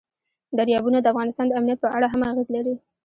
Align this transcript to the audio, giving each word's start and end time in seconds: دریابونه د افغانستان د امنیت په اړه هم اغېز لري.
دریابونه 0.57 0.97
د 1.01 1.05
افغانستان 1.13 1.45
د 1.47 1.53
امنیت 1.59 1.79
په 1.81 1.89
اړه 1.95 2.07
هم 2.13 2.21
اغېز 2.31 2.47
لري. 2.55 2.75